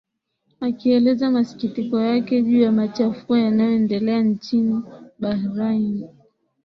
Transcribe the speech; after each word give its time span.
akieleza 0.61 1.31
masikitiko 1.31 1.99
yake 1.99 2.41
juu 2.41 2.59
ya 2.61 2.71
machafuko 2.71 3.37
yanayo 3.37 3.71
endelee 3.75 4.23
nchini 4.23 4.83
bahrain 5.19 6.07